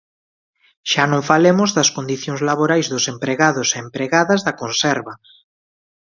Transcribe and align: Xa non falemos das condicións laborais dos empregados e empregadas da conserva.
Xa 0.91 1.03
non 1.11 1.25
falemos 1.29 1.69
das 1.77 1.89
condicións 1.97 2.41
laborais 2.49 2.87
dos 2.93 3.05
empregados 3.13 3.69
e 3.71 3.77
empregadas 3.85 4.41
da 4.45 4.57
conserva. 4.61 5.13